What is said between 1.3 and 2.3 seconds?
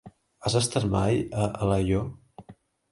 a Alaior?